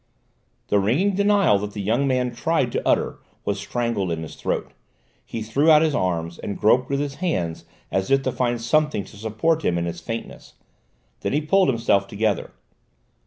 The 0.69 0.79
ringing 0.79 1.13
denial 1.13 1.59
that 1.59 1.73
the 1.73 1.79
young 1.79 2.07
man 2.07 2.31
tried 2.33 2.71
to 2.71 2.81
utter 2.87 3.19
was 3.45 3.59
strangled 3.59 4.11
in 4.11 4.23
his 4.23 4.33
throat; 4.33 4.71
he 5.23 5.43
threw 5.43 5.69
out 5.69 5.83
his 5.83 5.93
arms 5.93 6.39
and 6.39 6.57
groped 6.57 6.89
with 6.89 6.99
his 6.99 7.13
hands 7.21 7.65
as 7.91 8.09
if 8.09 8.23
to 8.23 8.31
find 8.31 8.59
something 8.59 9.03
to 9.05 9.15
support 9.15 9.63
him 9.63 9.77
in 9.77 9.85
his 9.85 10.01
faintness; 10.01 10.55
then 11.19 11.33
he 11.33 11.41
pulled 11.41 11.69
himself 11.69 12.07
together. 12.07 12.49